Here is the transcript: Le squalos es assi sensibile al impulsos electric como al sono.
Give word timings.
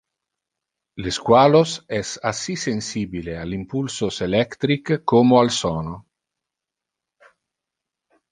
Le 1.07 1.11
squalos 1.17 1.73
es 1.97 2.13
assi 2.29 2.55
sensibile 2.61 3.35
al 3.41 3.53
impulsos 3.59 4.17
electric 4.27 4.89
como 5.13 5.41
al 5.41 5.53
sono. 5.59 5.95